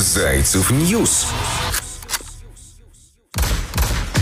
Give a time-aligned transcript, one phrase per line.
[0.00, 1.26] Zaycev News.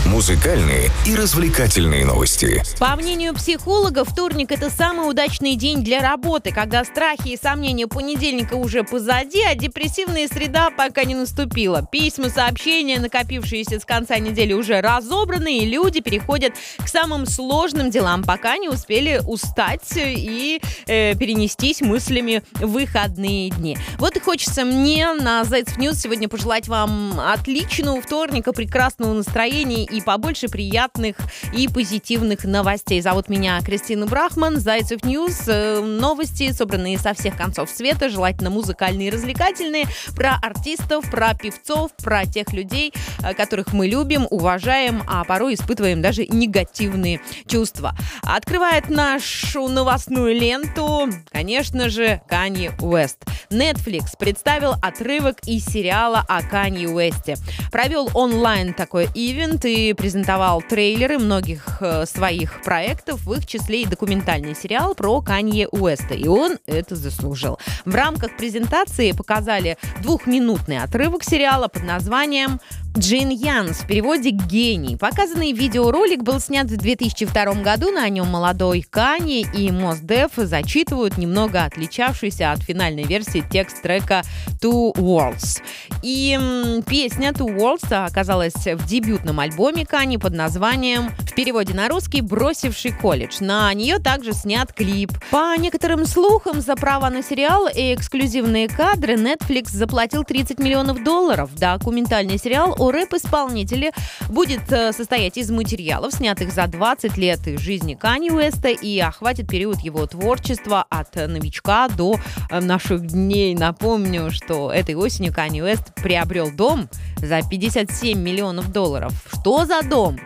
[0.07, 2.63] Музыкальные и развлекательные новости.
[2.79, 8.53] По мнению психологов, вторник– это самый удачный день для работы, когда страхи и сомнения понедельника
[8.53, 11.85] уже позади, а депрессивная среда пока не наступила.
[11.91, 18.23] Письма, сообщения, накопившиеся с конца недели, уже разобраны, и люди переходят к самым сложным делам,
[18.23, 23.77] пока не успели устать и э, перенестись мыслями в выходные дни.
[23.97, 29.97] Вот и хочется мне на Zaycev News сегодня пожелать вам отличного вторника, прекрасного настроения и
[30.07, 31.17] побольше приятных
[31.51, 33.01] и позитивных новостей.
[33.01, 35.43] Зовут меня Кристина Брахман, Zaycev News.
[35.47, 39.83] Э, новости, собранные со всех концов света, желательно музыкальные и развлекательные,
[40.15, 46.01] про артистов, про певцов, про тех людей, э, которых мы любим, уважаем, а порой испытываем
[46.01, 47.93] даже негативные чувства.
[48.23, 53.25] Открывает нашу новостную ленту, конечно же, Канье Уэст.
[53.49, 57.35] Netflix представил отрывок из сериала о Канье Уэсте.
[57.73, 63.85] Провел онлайн такой ивент и презентовал трейлеры многих э, своих проектов, в их числе и
[63.85, 66.13] документальный сериал про Канье Уэста.
[66.13, 67.59] И он это заслужил.
[67.85, 72.59] В рамках презентации показали двухминутный отрывок сериала под названием
[72.97, 74.97] Джин Янс, в переводе «Гений».
[74.97, 77.91] Показанный видеоролик был снят в 2002 году.
[77.91, 84.23] На нем молодой Кани и Мос Деф зачитывают немного отличавшийся от финальной версии текст трека
[84.59, 85.61] «Two Worlds».
[86.01, 86.39] И
[86.87, 92.91] песня «Two Worlds» оказалась в дебютном альбоме Кани под названием, в переводе на русский, «Бросивший
[92.91, 93.37] колледж».
[93.41, 95.11] На нее также снят клип.
[95.29, 101.53] По некоторым слухам, за право на сериал и эксклюзивные кадры Netflix заплатил 30 миллионов долларов.
[101.55, 103.91] Документальный сериал о рэп-исполнителе
[104.29, 109.79] будет э, состоять из материалов, снятых за 20 лет жизни Кани Уэста и охватит период
[109.81, 112.15] его творчества от новичка до
[112.49, 113.53] э, наших дней.
[113.53, 119.11] Напомню, что этой осенью Кани Уэст приобрел дом за 57 миллионов долларов.
[119.31, 120.17] Что за дом?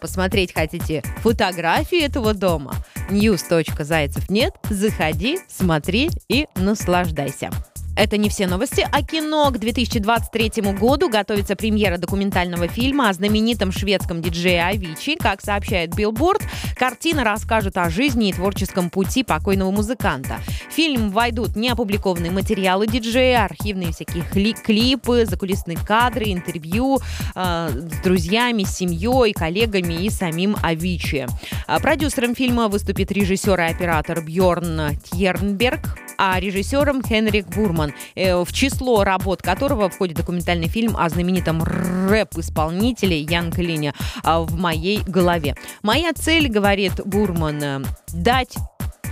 [0.00, 2.74] Посмотреть хотите фотографии этого дома?
[3.10, 4.54] news.zaycev.net.
[4.68, 7.50] Заходи, смотри и наслаждайся.
[7.98, 9.50] Это не все новости о кино.
[9.50, 15.16] К 2023 году готовится премьера документального фильма о знаменитом шведском диджее Авичи.
[15.16, 16.40] Как сообщает Билборд,
[16.76, 20.38] картина расскажет о жизни и творческом пути покойного музыканта.
[20.70, 24.22] В фильм войдут неопубликованные материалы диджея, архивные всякие
[24.62, 27.00] клипы, закулисные кадры, интервью
[27.34, 31.26] э, с друзьями, семьей, коллегами и самим Авичи.
[31.66, 38.52] А продюсером фильма выступит режиссер и оператор Бьорн Тьернберг а режиссером Хенрик Бурман, э, в
[38.52, 45.54] число работ которого входит документальный фильм о знаменитом рэп-исполнителе Ян Клине а, «В моей голове».
[45.82, 48.56] Моя цель, говорит Бурман, э, дать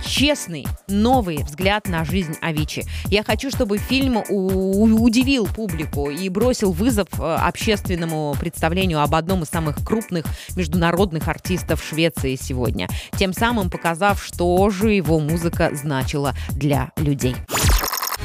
[0.07, 2.85] честный, новый взгляд на жизнь Авичи.
[3.07, 9.49] Я хочу, чтобы фильм удивил публику и бросил вызов э, общественному представлению об одном из
[9.49, 10.25] самых крупных
[10.55, 12.87] международных артистов Швеции сегодня,
[13.17, 17.35] тем самым показав, что же его музыка значила для людей.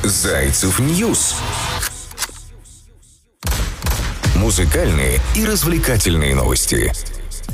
[0.05, 1.37] Zaycev News.
[4.37, 6.93] Музыкальные и развлекательные новости.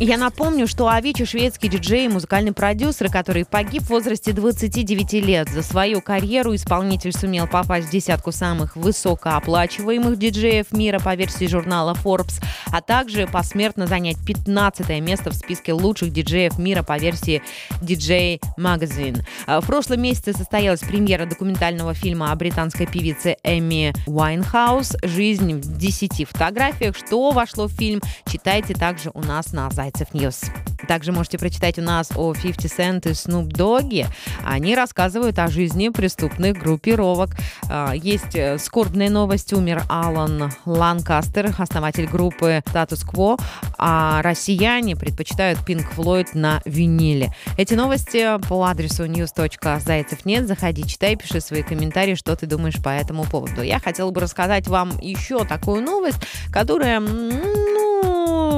[0.00, 5.48] Я напомню, что Авичи шведский диджей и музыкальный продюсер, который погиб в возрасте 29 лет.
[5.48, 11.94] За свою карьеру исполнитель сумел попасть в десятку самых высокооплачиваемых диджеев мира по версии журнала
[11.94, 12.40] Forbes,
[12.72, 17.42] а также посмертно занять 15 место в списке лучших диджеев мира по версии
[17.82, 19.24] DJ Magazine.
[19.48, 25.76] А в прошлом месяце состоялась премьера документального фильма о британской певице Эми Уайнхаус «Жизнь в
[25.76, 26.96] 10 фотографиях».
[26.96, 30.42] Что вошло в фильм, читайте также у нас на сайте Zaycev News.
[30.86, 34.06] Также можете прочитать у нас о 50 Cent и Snoop Dogg.
[34.44, 37.30] Они рассказывают о жизни преступных группировок.
[37.68, 39.52] А, есть э, скорбная новость.
[39.52, 43.40] Умер Алан Ланкастер, основатель группы Status Quo,
[43.78, 47.32] а россияне предпочитают Pink Floyd на виниле.
[47.56, 50.46] Эти новости по адресу news.zaycev.net.
[50.46, 53.62] Заходи, читай, пиши свои комментарии, что ты думаешь по этому поводу.
[53.62, 56.20] Я хотела бы рассказать вам еще такую новость,
[56.52, 57.87] которая, ну,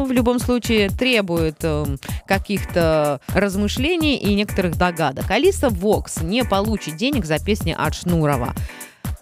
[0.05, 1.85] в любом случае требует э,
[2.27, 5.31] каких-то размышлений и некоторых догадок.
[5.31, 8.55] Алиса Вокс не получит денег за песни от Шнурова.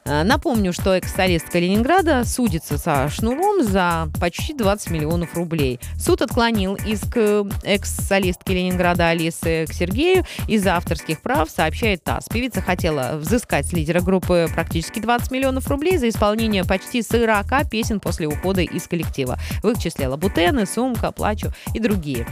[0.08, 5.78] Э, напомню, что экс-солист Калининграда судится со Шнуром за почти 20 миллионов рублей.
[5.98, 12.28] Суд отклонил иск э, экс-солистки Ленинграда Алисы к Сергею из-за авторских прав, сообщает ТАСС.
[12.30, 18.00] Певица хотела взыскать с лидера группы практически 20 миллионов рублей за исполнение почти 40 песен
[18.00, 19.38] после ухода из коллектива.
[19.62, 22.26] В их числе «Лабутены», «Сумка», «Плачу» и другие.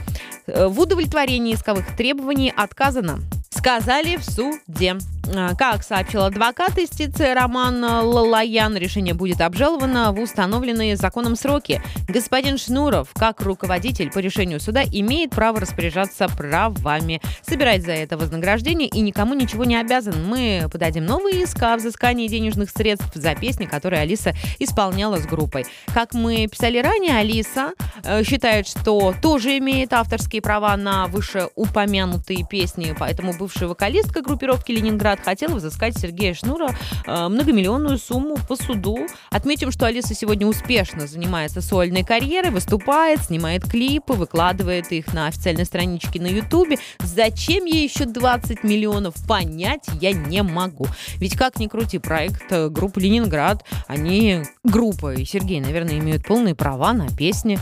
[0.47, 3.19] Э, в удовлетворении исковых требований отказано.
[3.51, 4.97] Сказали в суде.
[5.35, 11.81] А, как сообщил адвокат истицы Роман Лалаян, решение будет обжаловано в установленные законом сроки.
[12.07, 18.87] Господин Шнуров, как руководитель по решению суда, имеет право распоряжаться правами, собирать за это вознаграждение
[18.87, 20.25] и никому ничего не обязан.
[20.25, 25.65] Мы подадим новый иск о взыскании денежных средств за песни, которые Алиса исполняла с группой.
[25.93, 32.95] Как мы писали ранее, Алиса э, считает, что тоже имеет авторские права на вышеупомянутые песни,
[32.97, 36.75] поэтому бывшая вокалистка группировки «Ленинград» хотела взыскать Сергея Шнура
[37.05, 39.07] э, многомиллионную сумму по суду.
[39.29, 45.65] Отметим, что Алиса сегодня успешно занимается сольной карьерой, выступает, снимает клипы, выкладывает их на официальной
[45.65, 46.77] страничке на Ютубе.
[46.99, 50.87] Зачем ей еще 20 миллионов, понять я не могу.
[51.17, 56.55] Ведь как ни крути, проект э, группы «Ленинград», они группа, и Сергей, наверное, имеют полные
[56.55, 57.59] права на песни.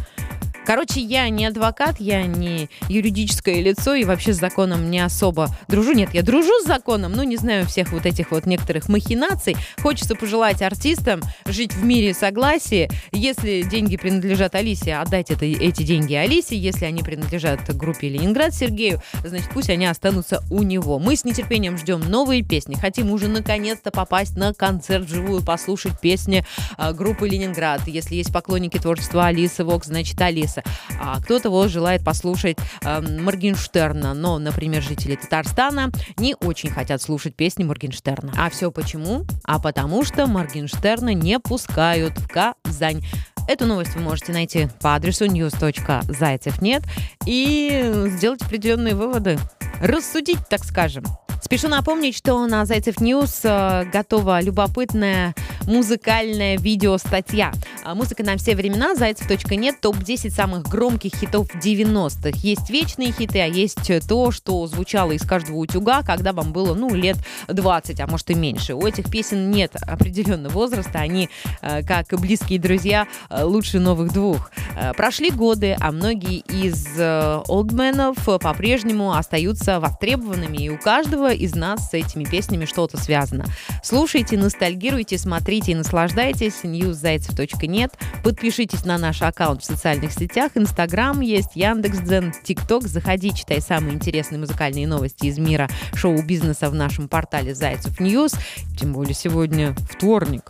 [0.66, 5.94] Короче, я не адвокат, я не юридическое лицо и вообще с законом не особо дружу.
[5.94, 9.56] Нет, я дружу с законом, но не знаю всех вот этих вот некоторых махинаций.
[9.82, 12.90] Хочется пожелать артистам жить в мире согласия.
[13.12, 16.58] Если деньги принадлежат Алисе, отдать это, эти деньги Алисе.
[16.58, 20.98] Если они принадлежат группе Ленинград Сергею, значит пусть они останутся у него.
[20.98, 22.74] Мы с нетерпением ждем новые песни.
[22.74, 26.44] Хотим уже наконец-то попасть на концерт живую, послушать песни
[26.78, 27.82] э, группы Ленинград.
[27.88, 30.63] Если есть поклонники творчества Алисы Вок, значит Алиса Яндекса.
[31.00, 37.36] А кто-то вот желает послушать э, Моргенштерна, но, например, жители Татарстана не очень хотят слушать
[37.36, 38.34] песни Моргенштерна.
[38.38, 39.25] А все почему?
[39.44, 43.04] А потому что Моргенштерна не пускают в Казань.
[43.48, 46.84] Эту новость вы можете найти по адресу news.zaycev.net
[47.25, 49.38] и сделать определенные выводы.
[49.81, 51.04] Рассудить, так скажем.
[51.42, 55.36] Спешу напомнить, что на Zaycev News э, готова любопытная
[55.68, 57.52] музыкальная видеостатья.
[57.84, 62.38] А, музыка на все времена, зайцев.нет, топ-10 самых громких хитов 90-х.
[62.42, 66.94] Есть вечные хиты, а есть то, что звучало из каждого утюга, когда вам было, ну,
[66.94, 67.18] лет
[67.48, 68.76] 20, а может и меньше.
[68.76, 71.30] У этих песен нет определенного возраста, они,
[71.62, 74.52] э, как близкие друзья, э, лучше новых двух.
[74.98, 81.94] Прошли годы, а многие из олдменов по-прежнему остаются востребованными, и у каждого из нас с
[81.94, 83.45] этими песнями что-то связано.
[83.83, 86.63] Слушайте, ностальгируйте, смотрите и наслаждайтесь.
[86.63, 87.94] news.zaycev.net.
[88.24, 90.51] Подпишитесь на наш аккаунт в социальных сетях.
[90.56, 92.88] Инстаграм есть, Яндекс.Дзен, ТикТок.
[92.88, 98.34] Заходи, читай самые интересные музыкальные новости из мира шоу-бизнеса в нашем портале Zaycev News.
[98.78, 100.44] Тем более сегодня вторник.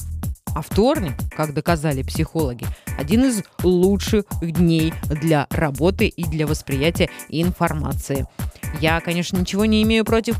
[0.56, 2.66] А вторник, как доказали психологи,
[2.98, 8.26] один из лучших дней для работы и для восприятия информации.
[8.80, 10.38] Я, конечно, ничего не имею против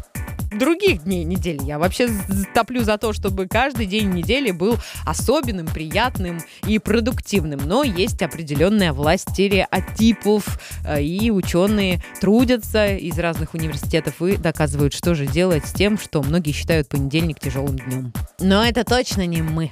[0.58, 1.62] других дней недели.
[1.64, 2.10] Я вообще
[2.54, 7.60] топлю за то, чтобы каждый день недели был особенным, приятным и продуктивным.
[7.66, 15.16] Но есть определенная власть стереотипов, э, и ученые трудятся из разных университетов и доказывают, что
[15.16, 18.14] же делать с тем, что многие считают понедельник тяжелым днем.
[18.40, 19.72] Но это точно не мы.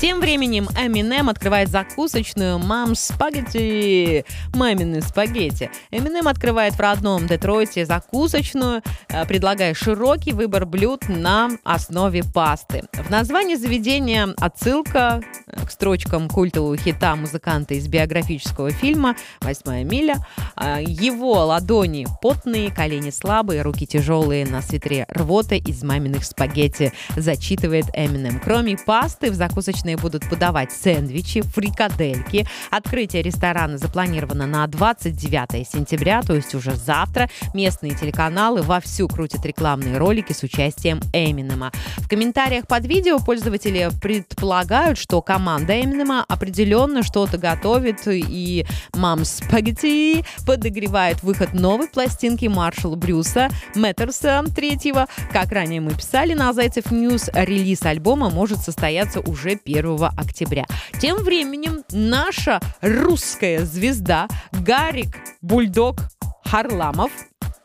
[0.00, 4.24] Тем временем Eminem открывает закусочную «Мам спагетти».
[4.54, 5.72] Мамины спагетти.
[5.90, 12.84] Eminem открывает в родном Детройте закусочную, э, предлагая широкий выбор блюд на основе пасты.
[12.92, 20.24] В названии заведения отсылка э, к строчкам культового хита музыканта из биографического фильма «Восьмая миля».
[20.56, 27.86] Э, его ладони потные, колени слабые, руки тяжелые, на свитре рвота из маминых спагетти, зачитывает
[27.96, 28.40] Eminem.
[28.40, 32.46] Кроме пасты в закусочной местные будут подавать сэндвичи, фрикадельки.
[32.70, 37.30] Открытие ресторана запланировано на 29 сентября, то есть уже завтра.
[37.54, 41.72] Местные телеканалы вовсю крутят рекламные ролики с участием Эминема.
[41.98, 50.24] В комментариях под видео пользователи предполагают, что команда Эминема определенно что-то готовит, и Mom's Spaghetti
[50.46, 55.06] подогревает выход новой пластинки Маршала Брюса Мэттерса третьего.
[55.32, 60.66] Как ранее мы писали на Zaycev News, релиз альбома может состояться уже 1 1 октября.
[61.00, 66.00] Тем временем наша русская звезда Гарик Бульдог
[66.44, 67.12] Харламов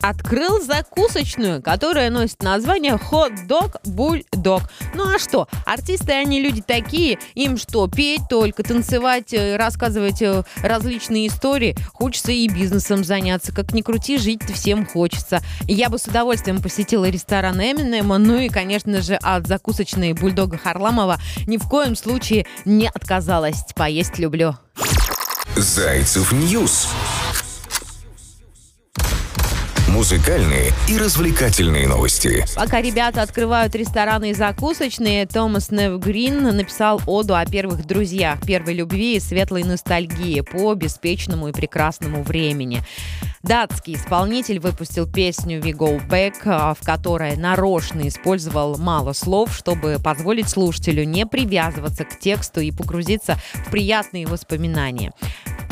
[0.03, 4.61] открыл закусочную, которая носит название хот-дог бульдог.
[4.93, 10.43] Ну а что, артисты они люди такие, им что, петь только, танцевать, э, рассказывать э,
[10.61, 15.41] различные истории, хочется и бизнесом заняться, как ни крути, жить всем хочется.
[15.61, 21.17] Я бы с удовольствием посетила ресторан Эминема, ну и, конечно же, от закусочной бульдога Харламова
[21.47, 23.63] ни в коем случае не отказалась.
[23.73, 24.57] Поесть люблю.
[25.55, 26.89] Зайцев News.
[30.03, 32.43] Музыкальные и развлекательные новости.
[32.57, 39.15] Пока ребята открывают рестораны и закусочные, Томас Невергрин написал оду о первых друзьях, первой любви
[39.15, 42.83] и светлой ностальгии по беспечному и прекрасному времени.
[43.43, 49.99] Датский исполнитель выпустил песню «We Go Back», а, в которой нарочно использовал мало слов, чтобы
[50.03, 55.13] позволить слушателю не привязываться к тексту и погрузиться в приятные воспоминания.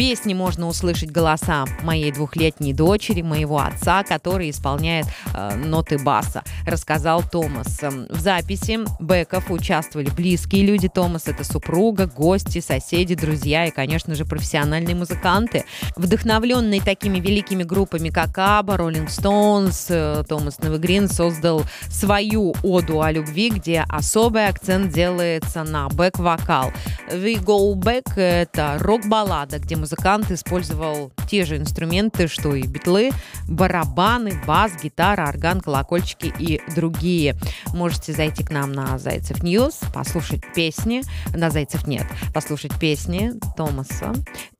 [0.01, 5.05] Песне можно услышать голоса моей двухлетней дочери, моего отца, который исполняет
[5.36, 7.84] э, ноты баса, рассказал Томас.
[7.84, 14.15] Эм, в записи Беков участвовали близкие люди Томаса, это супруга, гости, соседи, друзья и, конечно
[14.15, 15.65] же, профессиональные музыканты.
[15.96, 23.12] Вдохновленные такими великими группами, как Аба, Роллинг Стоунс, э, Томас Новогрин создал свою оду о
[23.12, 26.74] любви, где особый акцент делается на бэк-вокал.
[27.12, 33.12] We Go Back— это рок-баллада, где музыкант использовал те же инструменты, что и битлы,
[33.50, 37.36] барабаны, бас, гитара, орган, колокольчики и другие.
[37.74, 41.04] Можете зайти к нам на Зайцев News, послушать песни,
[41.36, 44.14] на Зайцев net, послушать песни Томаса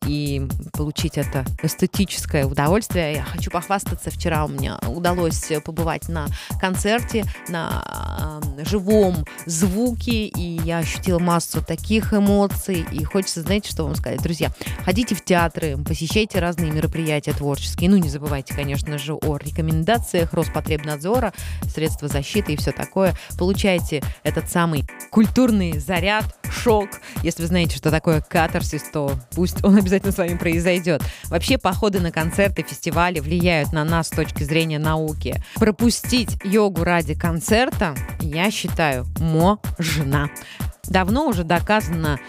[0.06, 3.14] и получить это эстетическое удовольствие.
[3.14, 6.28] Я хочу похвастаться, вчера у меня удалось побывать на
[6.60, 13.84] концерте, на э, живом звуке, и я ощутила массу таких эмоций, и хочется, знаете, что
[13.84, 14.52] вам сказать, друзья,
[14.84, 17.89] ходите ходите в театры, посещайте разные мероприятия творческие.
[17.89, 21.34] Ну, не забывайте, конечно же, о рекомендациях Роспотребнадзора,
[21.68, 23.13] средства защиты и все такое.
[23.38, 26.89] Получайте этот самый культурный заряд, шок.
[27.24, 31.01] Если вы знаете, что такое катарсис, то пусть он обязательно с вами произойдет.
[31.25, 35.44] Вообще, походы на концерты, фестивали влияют на нас с точки зрения науки.
[35.56, 40.30] Пропустить йогу ради концерта, я считаю, можно.
[40.88, 42.20] Давно уже доказано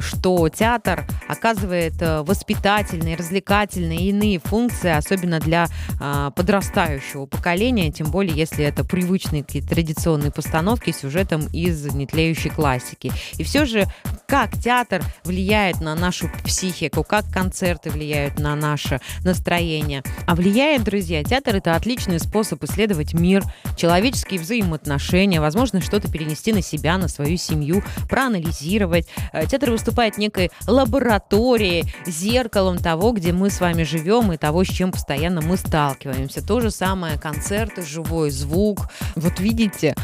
[0.00, 5.66] что театр оказывает э, воспитательные, развлекательные и иные функции, особенно для
[6.00, 13.12] э, подрастающего поколения, тем более если это привычные какие-то традиционные постановки сюжетом из нетлеющей классики.
[13.38, 13.86] И все же,
[14.26, 20.02] как театр влияет на нашу психику, как концерты влияют на наше настроение.
[20.26, 23.42] А влияет, друзья, театр— это отличный способ исследовать мир,
[23.76, 29.08] человеческие взаимоотношения, возможно, что-то перенести на себя, на свою семью, проанализировать.
[29.48, 34.68] Театр Театр выступает некой лабораторией, зеркалом того, где мы с вами живем и того, с
[34.68, 36.46] чем постоянно мы сталкиваемся.
[36.46, 38.90] То же самое концерты, живой звук.
[39.14, 39.94] Вот видите,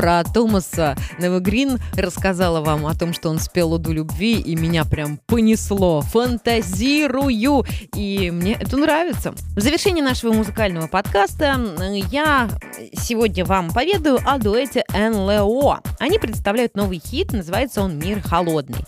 [0.00, 5.18] про Томаса Невегрин рассказала вам о том, что он спел «Уду любви», и меня прям
[5.26, 6.00] понесло.
[6.00, 7.66] Фантазирую!
[7.94, 9.34] И мне это нравится.
[9.54, 11.60] В завершении нашего музыкального подкаста
[12.10, 12.48] я
[12.94, 15.82] сегодня вам поведаю о дуэте НЛО.
[15.98, 18.86] Они представляют новый хит, называется он «Мир холодный».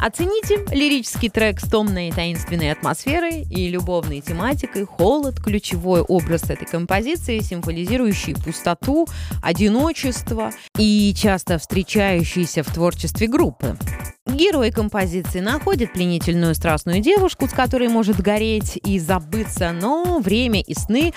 [0.00, 6.66] Оцените лирический трек с томной и таинственной атмосферой и любовной тематикой «Холод»– ключевой образ этой
[6.66, 9.06] композиции, символизирующий пустоту,
[9.42, 13.76] одиночество и часто встречающийся в творчестве группы.
[14.26, 20.74] Герой композиции находит пленительную страстную девушку, с которой может гореть и забыться, но время и
[20.74, 21.12] сны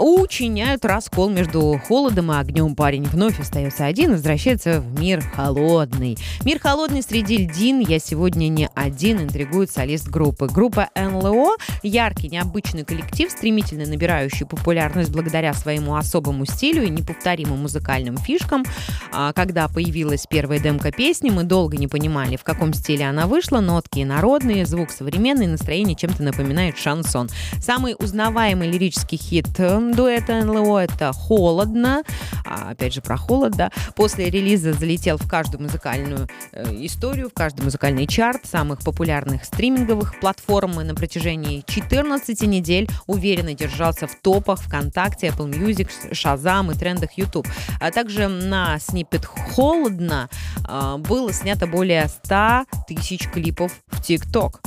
[0.00, 2.74] учиняют раскол между холодом и огнем.
[2.74, 6.16] Парень вновь остается один возвращается в мир холодный.
[6.44, 7.80] Мир холодный среди льдин.
[7.80, 10.48] Я сегодня не один, интригует солист группы.
[10.48, 18.16] Группа НЛО– яркий, необычный коллектив, стремительно набирающий популярность благодаря своему особому стилю и неповторимым музыкальным
[18.16, 18.64] фишкам.
[19.12, 23.60] А, когда появилась первая демка песни, мы долго не понимали, в каком стиле она вышла.
[23.60, 27.28] Нотки народные, звук современный, настроение чем-то напоминает шансон.
[27.60, 29.46] Самый узнаваемый лирический хит
[29.94, 30.78] дуэта НЛО.
[30.78, 32.02] Это «Холодно».
[32.44, 33.70] А, опять же, про холод, да.
[33.94, 40.18] После релиза залетел в каждую музыкальную э, историю, в каждый музыкальный чарт самых популярных стриминговых
[40.20, 46.78] платформ и на протяжении 14 недель уверенно держался в топах ВКонтакте, Apple Music, Shazam и
[46.78, 47.46] трендах YouTube.
[47.80, 50.28] А также на снипет «Холодно»
[50.68, 54.60] э, было снято более 100 тысяч клипов в ТикТок.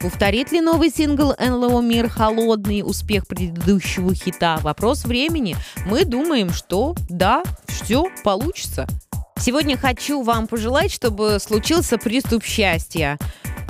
[0.00, 4.58] Повторит ли новый сингл НЛО «Мир холодный» успех предыдущего хита?
[4.62, 5.56] Вопрос времени.
[5.86, 8.86] Мы думаем, что да, все получится.
[9.40, 13.18] Сегодня хочу вам пожелать, чтобы случился приступ счастья.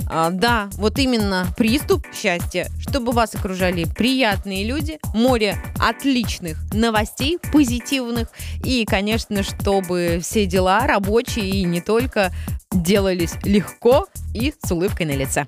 [0.07, 8.29] А, да, вот именно приступ счастья, чтобы вас окружали приятные люди, море отличных новостей, позитивных,
[8.63, 12.31] и, конечно, чтобы все дела рабочие и не только
[12.71, 15.47] делались легко и с улыбкой на лице.